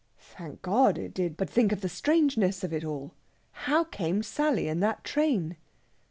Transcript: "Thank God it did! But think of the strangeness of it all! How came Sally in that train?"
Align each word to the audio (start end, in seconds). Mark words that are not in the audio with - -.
"Thank 0.31 0.63
God 0.63 0.97
it 0.97 1.13
did! 1.13 1.37
But 1.37 1.47
think 1.47 1.71
of 1.71 1.81
the 1.81 1.87
strangeness 1.87 2.63
of 2.63 2.73
it 2.73 2.83
all! 2.83 3.13
How 3.51 3.83
came 3.83 4.23
Sally 4.23 4.67
in 4.67 4.79
that 4.79 5.03
train?" 5.03 5.57